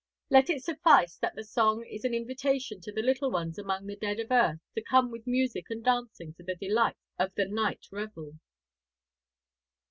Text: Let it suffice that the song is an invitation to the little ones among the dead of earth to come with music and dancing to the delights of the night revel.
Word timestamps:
Let 0.31 0.49
it 0.49 0.63
suffice 0.63 1.17
that 1.17 1.35
the 1.35 1.43
song 1.43 1.85
is 1.85 2.03
an 2.05 2.15
invitation 2.15 2.81
to 2.81 2.91
the 2.91 3.03
little 3.03 3.29
ones 3.29 3.59
among 3.59 3.85
the 3.85 3.95
dead 3.95 4.19
of 4.19 4.31
earth 4.31 4.57
to 4.73 4.81
come 4.81 5.11
with 5.11 5.27
music 5.27 5.65
and 5.69 5.83
dancing 5.83 6.33
to 6.39 6.43
the 6.43 6.55
delights 6.55 6.97
of 7.19 7.35
the 7.35 7.45
night 7.45 7.85
revel. 7.91 8.33